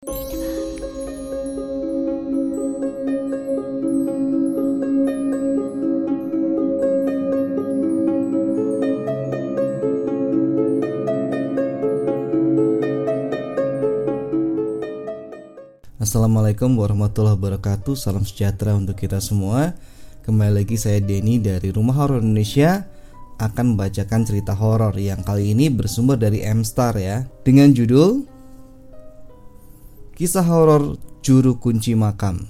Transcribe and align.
Assalamualaikum 0.00 0.16
warahmatullahi 16.80 17.36
wabarakatuh. 17.36 17.92
Salam 17.92 18.24
sejahtera 18.24 18.72
untuk 18.72 18.96
kita 18.96 19.20
semua. 19.20 19.76
Kembali 20.24 20.64
lagi 20.64 20.80
saya 20.80 21.04
Denny 21.04 21.44
dari 21.44 21.68
Rumah 21.68 21.92
Horor 21.92 22.24
Indonesia. 22.24 22.88
Akan 23.36 23.76
membacakan 23.76 24.24
cerita 24.24 24.56
horor 24.56 24.96
yang 24.96 25.20
kali 25.20 25.52
ini 25.52 25.68
bersumber 25.68 26.16
dari 26.16 26.40
M-Star 26.40 26.96
ya. 26.96 27.28
Dengan 27.44 27.76
judul 27.76 28.39
Kisah 30.20 30.44
horor 30.44 31.00
Juru 31.24 31.56
Kunci 31.56 31.96
Makam 31.96 32.44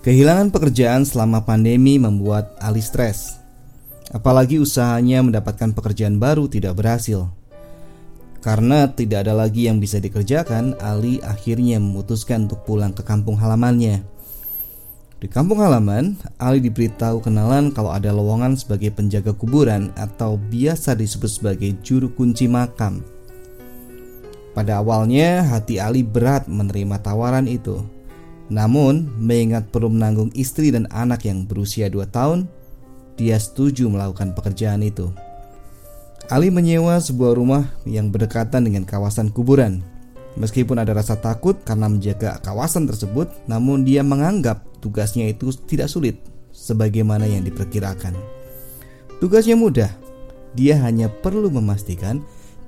Kehilangan 0.00 0.48
pekerjaan 0.48 1.04
selama 1.04 1.44
pandemi 1.44 2.00
membuat 2.00 2.56
Ali 2.56 2.80
stres 2.80 3.36
Apalagi 4.16 4.56
usahanya 4.56 5.20
mendapatkan 5.20 5.76
pekerjaan 5.76 6.16
baru 6.16 6.48
tidak 6.48 6.80
berhasil 6.80 7.28
karena 8.40 8.88
tidak 8.88 9.26
ada 9.26 9.34
lagi 9.34 9.66
yang 9.66 9.82
bisa 9.82 9.98
dikerjakan, 9.98 10.78
Ali 10.78 11.18
akhirnya 11.18 11.82
memutuskan 11.82 12.46
untuk 12.46 12.62
pulang 12.62 12.94
ke 12.94 13.02
kampung 13.02 13.34
halamannya. 13.34 14.06
Di 15.18 15.26
kampung 15.26 15.58
halaman, 15.58 16.14
Ali 16.38 16.62
diberitahu 16.62 17.26
kenalan 17.26 17.74
kalau 17.74 17.90
ada 17.90 18.14
lowongan 18.14 18.54
sebagai 18.54 18.94
penjaga 18.94 19.34
kuburan 19.34 19.90
atau 19.98 20.38
biasa 20.38 20.94
disebut 20.94 21.26
sebagai 21.26 21.74
juru 21.82 22.06
kunci 22.14 22.46
makam. 22.46 23.15
Pada 24.56 24.80
awalnya, 24.80 25.44
hati 25.44 25.76
Ali 25.76 26.00
berat 26.00 26.48
menerima 26.48 27.04
tawaran 27.04 27.44
itu. 27.44 27.84
Namun, 28.48 29.04
mengingat 29.20 29.68
perlu 29.68 29.92
menanggung 29.92 30.32
istri 30.32 30.72
dan 30.72 30.88
anak 30.88 31.28
yang 31.28 31.44
berusia 31.44 31.92
2 31.92 32.08
tahun, 32.08 32.48
dia 33.20 33.36
setuju 33.36 33.84
melakukan 33.92 34.32
pekerjaan 34.32 34.80
itu. 34.80 35.12
Ali 36.32 36.48
menyewa 36.48 36.96
sebuah 36.96 37.36
rumah 37.36 37.68
yang 37.84 38.08
berdekatan 38.08 38.64
dengan 38.64 38.88
kawasan 38.88 39.28
kuburan. 39.28 39.84
Meskipun 40.40 40.80
ada 40.80 40.96
rasa 40.96 41.20
takut 41.20 41.60
karena 41.60 41.92
menjaga 41.92 42.40
kawasan 42.40 42.88
tersebut, 42.88 43.28
namun 43.44 43.84
dia 43.84 44.00
menganggap 44.00 44.64
tugasnya 44.80 45.28
itu 45.28 45.52
tidak 45.68 45.92
sulit 45.92 46.16
sebagaimana 46.56 47.28
yang 47.28 47.44
diperkirakan. 47.44 48.16
Tugasnya 49.20 49.56
mudah. 49.56 49.92
Dia 50.56 50.80
hanya 50.80 51.12
perlu 51.12 51.52
memastikan 51.52 52.24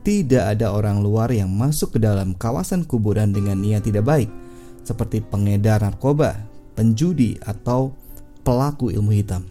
tidak 0.08 0.56
ada 0.56 0.72
orang 0.72 1.04
luar 1.04 1.28
yang 1.28 1.52
masuk 1.52 1.92
ke 1.92 1.98
dalam 2.00 2.32
kawasan 2.32 2.88
kuburan 2.88 3.28
dengan 3.28 3.60
niat 3.60 3.84
tidak 3.84 4.08
baik, 4.08 4.32
seperti 4.80 5.20
pengedar 5.20 5.84
narkoba, 5.84 6.48
penjudi, 6.72 7.36
atau 7.44 7.92
pelaku 8.40 8.88
ilmu 8.88 9.12
hitam. 9.12 9.44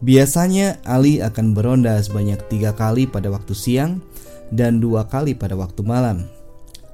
Biasanya 0.00 0.80
Ali 0.88 1.20
akan 1.20 1.52
beronda 1.52 2.00
sebanyak 2.00 2.40
tiga 2.48 2.72
kali 2.72 3.04
pada 3.04 3.28
waktu 3.28 3.52
siang 3.52 4.00
dan 4.48 4.80
dua 4.80 5.04
kali 5.04 5.36
pada 5.36 5.52
waktu 5.52 5.84
malam. 5.84 6.24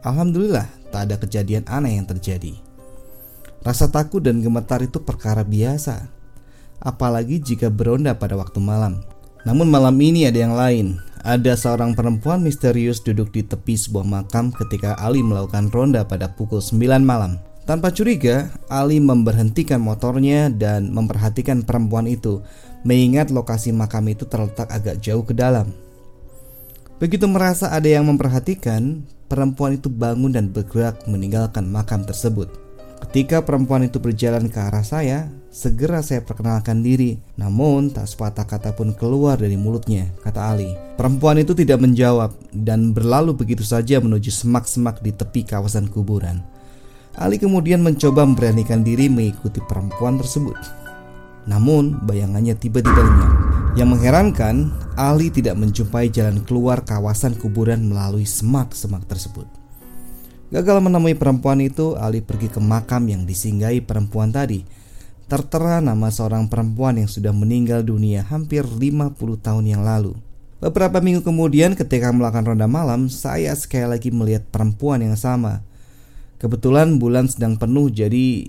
Alhamdulillah 0.02 0.66
tak 0.90 1.06
ada 1.06 1.22
kejadian 1.22 1.70
aneh 1.70 2.02
yang 2.02 2.10
terjadi. 2.10 2.58
Rasa 3.62 3.86
takut 3.86 4.26
dan 4.26 4.42
gemetar 4.42 4.82
itu 4.82 4.98
perkara 4.98 5.46
biasa, 5.46 6.10
apalagi 6.82 7.38
jika 7.38 7.70
beronda 7.70 8.10
pada 8.18 8.34
waktu 8.34 8.58
malam. 8.58 9.06
Namun 9.46 9.70
malam 9.70 9.94
ini 10.02 10.26
ada 10.26 10.42
yang 10.42 10.58
lain. 10.58 11.13
Ada 11.24 11.56
seorang 11.56 11.96
perempuan 11.96 12.44
misterius 12.44 13.00
duduk 13.00 13.32
di 13.32 13.40
tepi 13.40 13.80
sebuah 13.80 14.04
makam 14.04 14.52
ketika 14.52 14.92
Ali 15.00 15.24
melakukan 15.24 15.72
ronda 15.72 16.04
pada 16.04 16.28
pukul 16.28 16.60
9 16.60 17.00
malam. 17.00 17.40
Tanpa 17.64 17.88
curiga, 17.88 18.52
Ali 18.68 19.00
memberhentikan 19.00 19.80
motornya 19.80 20.52
dan 20.52 20.92
memperhatikan 20.92 21.64
perempuan 21.64 22.04
itu, 22.04 22.44
mengingat 22.84 23.32
lokasi 23.32 23.72
makam 23.72 24.04
itu 24.12 24.28
terletak 24.28 24.68
agak 24.68 25.00
jauh 25.00 25.24
ke 25.24 25.32
dalam. 25.32 25.72
Begitu 27.00 27.24
merasa 27.24 27.72
ada 27.72 27.88
yang 27.88 28.04
memperhatikan, 28.04 29.08
perempuan 29.24 29.80
itu 29.80 29.88
bangun 29.88 30.36
dan 30.36 30.52
bergerak 30.52 31.08
meninggalkan 31.08 31.64
makam 31.64 32.04
tersebut. 32.04 32.63
Ketika 33.02 33.42
perempuan 33.42 33.86
itu 33.86 33.98
berjalan 33.98 34.46
ke 34.50 34.58
arah 34.58 34.86
saya, 34.86 35.30
segera 35.54 36.02
saya 36.02 36.22
perkenalkan 36.22 36.82
diri. 36.82 37.18
Namun 37.38 37.94
tak 37.94 38.10
sepatah 38.10 38.46
kata 38.46 38.74
pun 38.74 38.94
keluar 38.94 39.38
dari 39.38 39.54
mulutnya, 39.54 40.10
kata 40.22 40.54
Ali. 40.54 40.74
Perempuan 40.98 41.38
itu 41.38 41.54
tidak 41.54 41.82
menjawab 41.82 42.34
dan 42.50 42.90
berlalu 42.90 43.34
begitu 43.34 43.62
saja 43.62 44.02
menuju 44.02 44.30
semak-semak 44.30 44.98
di 45.02 45.14
tepi 45.14 45.46
kawasan 45.46 45.86
kuburan. 45.90 46.42
Ali 47.14 47.38
kemudian 47.38 47.82
mencoba 47.82 48.26
memberanikan 48.26 48.82
diri 48.82 49.06
mengikuti 49.06 49.62
perempuan 49.62 50.18
tersebut. 50.18 50.58
Namun 51.46 52.02
bayangannya 52.02 52.58
tiba-tiba 52.58 52.98
lenyap. 52.98 53.32
Yang 53.74 53.88
mengherankan, 53.90 54.56
Ali 54.94 55.30
tidak 55.30 55.58
menjumpai 55.58 56.10
jalan 56.10 56.42
keluar 56.46 56.82
kawasan 56.82 57.34
kuburan 57.38 57.86
melalui 57.86 58.26
semak-semak 58.26 59.06
tersebut. 59.06 59.63
Gagal 60.54 60.78
menemui 60.78 61.18
perempuan 61.18 61.58
itu, 61.58 61.98
Ali 61.98 62.22
pergi 62.22 62.46
ke 62.46 62.62
makam 62.62 63.10
yang 63.10 63.26
disinggahi 63.26 63.82
perempuan 63.82 64.30
tadi. 64.30 64.62
Tertera 65.26 65.82
nama 65.82 66.14
seorang 66.14 66.46
perempuan 66.46 66.94
yang 66.94 67.10
sudah 67.10 67.34
meninggal 67.34 67.82
dunia 67.82 68.22
hampir 68.22 68.62
50 68.62 69.18
tahun 69.18 69.64
yang 69.66 69.82
lalu. 69.82 70.14
Beberapa 70.62 71.02
minggu 71.02 71.26
kemudian 71.26 71.74
ketika 71.74 72.14
melakukan 72.14 72.54
ronda 72.54 72.70
malam, 72.70 73.10
saya 73.10 73.50
sekali 73.58 73.98
lagi 73.98 74.14
melihat 74.14 74.46
perempuan 74.46 75.02
yang 75.02 75.18
sama. 75.18 75.66
Kebetulan 76.38 77.02
bulan 77.02 77.26
sedang 77.26 77.58
penuh 77.58 77.90
jadi 77.90 78.46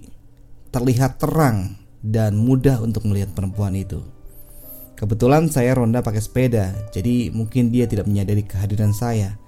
terlihat 0.70 1.18
terang 1.18 1.74
dan 2.06 2.38
mudah 2.38 2.86
untuk 2.86 3.10
melihat 3.10 3.34
perempuan 3.34 3.74
itu. 3.74 4.06
Kebetulan 4.94 5.50
saya 5.50 5.74
ronda 5.74 6.06
pakai 6.06 6.22
sepeda, 6.22 6.70
jadi 6.94 7.34
mungkin 7.34 7.74
dia 7.74 7.90
tidak 7.90 8.06
menyadari 8.06 8.46
kehadiran 8.46 8.94
saya. 8.94 9.42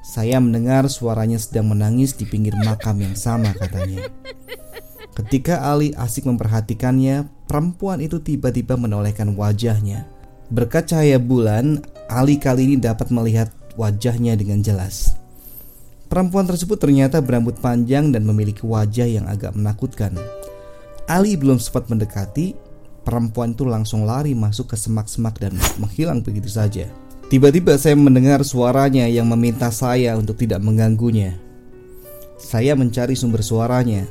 Saya 0.00 0.40
mendengar 0.40 0.88
suaranya 0.88 1.36
sedang 1.36 1.76
menangis 1.76 2.16
di 2.16 2.24
pinggir 2.24 2.56
makam 2.56 2.96
yang 3.04 3.12
sama 3.12 3.52
katanya. 3.52 4.08
Ketika 5.12 5.60
Ali 5.60 5.92
asik 5.92 6.24
memperhatikannya, 6.24 7.28
perempuan 7.44 8.00
itu 8.00 8.16
tiba-tiba 8.24 8.80
menolehkan 8.80 9.36
wajahnya. 9.36 10.08
Berkat 10.48 10.90
cahaya 10.90 11.20
bulan, 11.20 11.84
Ali 12.08 12.40
kali 12.40 12.64
ini 12.64 12.76
dapat 12.80 13.12
melihat 13.12 13.52
wajahnya 13.76 14.34
dengan 14.40 14.64
jelas. 14.64 15.12
Perempuan 16.10 16.48
tersebut 16.48 16.80
ternyata 16.80 17.22
berambut 17.22 17.60
panjang 17.62 18.10
dan 18.10 18.26
memiliki 18.26 18.66
wajah 18.66 19.06
yang 19.06 19.30
agak 19.30 19.54
menakutkan. 19.54 20.16
Ali 21.06 21.38
belum 21.38 21.60
sempat 21.62 21.86
mendekati, 21.86 22.56
perempuan 23.06 23.54
itu 23.54 23.62
langsung 23.68 24.08
lari 24.08 24.34
masuk 24.34 24.74
ke 24.74 24.76
semak-semak 24.80 25.38
dan 25.38 25.54
menghilang 25.78 26.24
begitu 26.24 26.50
saja. 26.50 26.90
Tiba-tiba 27.30 27.78
saya 27.78 27.94
mendengar 27.94 28.42
suaranya 28.42 29.06
yang 29.06 29.30
meminta 29.30 29.70
saya 29.70 30.18
untuk 30.18 30.34
tidak 30.34 30.58
mengganggunya. 30.66 31.38
Saya 32.34 32.74
mencari 32.74 33.14
sumber 33.14 33.46
suaranya. 33.46 34.02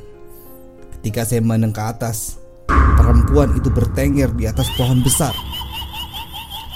Ketika 0.95 1.27
saya 1.27 1.43
meneng 1.43 1.75
ke 1.75 1.83
atas, 1.83 2.39
perempuan 2.71 3.59
itu 3.59 3.67
bertengger 3.67 4.31
di 4.31 4.47
atas 4.47 4.71
pohon 4.79 5.03
besar. 5.03 5.35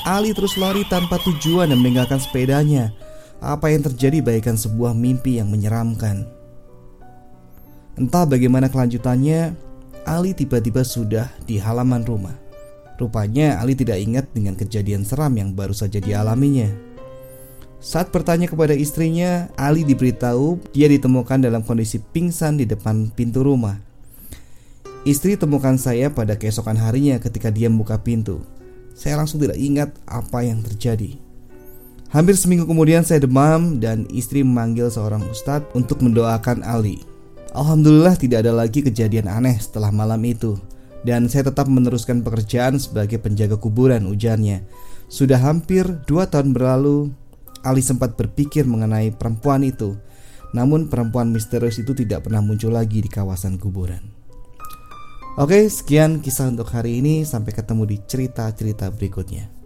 Ali 0.04 0.36
terus 0.36 0.60
lari 0.60 0.84
tanpa 0.92 1.16
tujuan 1.24 1.72
dan 1.72 1.80
meninggalkan 1.80 2.20
sepedanya 2.20 2.92
apa 3.40 3.72
yang 3.72 3.88
terjadi 3.88 4.20
bagaikan 4.20 4.60
sebuah 4.60 4.92
mimpi 4.92 5.40
yang 5.40 5.48
menyeramkan. 5.48 6.28
Entah 7.96 8.28
bagaimana 8.28 8.68
kelanjutannya, 8.68 9.56
Ali 10.04 10.36
tiba-tiba 10.36 10.84
sudah 10.84 11.32
di 11.48 11.56
halaman 11.56 12.04
rumah. 12.04 12.43
Rupanya 13.04 13.60
Ali 13.60 13.76
tidak 13.76 14.00
ingat 14.00 14.32
dengan 14.32 14.56
kejadian 14.56 15.04
seram 15.04 15.36
yang 15.36 15.52
baru 15.52 15.76
saja 15.76 16.00
dialaminya. 16.00 16.72
Saat 17.84 18.16
bertanya 18.16 18.48
kepada 18.48 18.72
istrinya, 18.72 19.52
Ali 19.60 19.84
diberitahu 19.84 20.72
dia 20.72 20.88
ditemukan 20.88 21.44
dalam 21.44 21.68
kondisi 21.68 22.00
pingsan 22.00 22.56
di 22.56 22.64
depan 22.64 23.12
pintu 23.12 23.44
rumah. 23.44 23.76
Istri 25.04 25.36
temukan 25.36 25.76
saya 25.76 26.08
pada 26.08 26.40
keesokan 26.40 26.80
harinya 26.80 27.20
ketika 27.20 27.52
dia 27.52 27.68
membuka 27.68 28.00
pintu. 28.00 28.40
Saya 28.96 29.20
langsung 29.20 29.44
tidak 29.44 29.60
ingat 29.60 29.92
apa 30.08 30.48
yang 30.48 30.64
terjadi. 30.64 31.20
Hampir 32.08 32.40
seminggu 32.40 32.64
kemudian 32.64 33.04
saya 33.04 33.20
demam 33.20 33.84
dan 33.84 34.08
istri 34.16 34.48
memanggil 34.48 34.88
seorang 34.88 35.28
ustadz 35.28 35.68
untuk 35.76 36.00
mendoakan 36.00 36.64
Ali. 36.64 37.04
Alhamdulillah 37.52 38.16
tidak 38.16 38.48
ada 38.48 38.56
lagi 38.56 38.80
kejadian 38.80 39.28
aneh 39.28 39.60
setelah 39.60 39.92
malam 39.92 40.24
itu 40.24 40.56
dan 41.04 41.28
saya 41.28 41.52
tetap 41.52 41.68
meneruskan 41.68 42.24
pekerjaan 42.24 42.80
sebagai 42.80 43.20
penjaga 43.20 43.60
kuburan 43.60 44.08
ujarnya. 44.08 44.64
Sudah 45.12 45.38
hampir 45.40 45.86
dua 46.08 46.32
tahun 46.32 46.56
berlalu, 46.56 47.12
Ali 47.64 47.80
sempat 47.80 48.20
berpikir 48.20 48.68
mengenai 48.68 49.16
perempuan 49.16 49.64
itu. 49.64 49.96
Namun 50.52 50.92
perempuan 50.92 51.32
misterius 51.32 51.80
itu 51.80 51.96
tidak 51.96 52.28
pernah 52.28 52.44
muncul 52.44 52.76
lagi 52.76 53.00
di 53.00 53.10
kawasan 53.10 53.58
kuburan. 53.58 54.04
Oke, 55.34 55.66
sekian 55.66 56.22
kisah 56.22 56.54
untuk 56.54 56.70
hari 56.70 57.02
ini. 57.02 57.26
Sampai 57.26 57.58
ketemu 57.58 57.90
di 57.90 57.98
cerita-cerita 58.06 58.94
berikutnya. 58.94 59.63